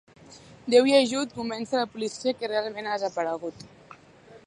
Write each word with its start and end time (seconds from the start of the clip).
Déu 0.75 0.89
i 0.91 0.95
ajut 0.99 1.35
convèncer 1.41 1.81
la 1.83 1.91
policia 1.93 2.35
que 2.41 2.53
realment 2.53 2.91
ha 2.91 2.97
desaparegut. 2.99 3.67